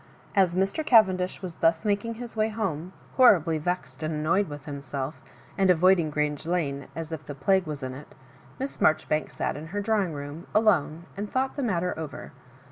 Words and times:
As 0.35 0.55
Mr. 0.55 0.83
Cavendish 0.83 1.43
was 1.43 1.57
thus 1.57 1.85
making 1.85 2.15
his 2.15 2.35
way 2.35 2.49
home, 2.49 2.91
horribly 3.17 3.59
vexed 3.59 4.01
and 4.01 4.11
annoyed 4.11 4.49
with 4.49 4.65
himsel'l^ 4.65 5.13
and 5.59 5.69
avoiding 5.69 6.09
Grange 6.09 6.47
Lane 6.47 6.87
as 6.95 7.11
if 7.11 7.23
the 7.23 7.35
plague 7.35 7.67
was 7.67 7.83
in 7.83 7.93
it. 7.93 8.15
Miss 8.57 8.79
Maijoribanks 8.79 9.33
sat 9.33 9.55
in 9.55 9.67
her 9.67 9.79
drawing 9.79 10.13
room 10.13 10.47
lone, 10.55 11.05
and 11.15 11.31
thought 11.31 11.55
the 11.55 11.61
matter 11.61 11.93
over. 11.99 12.31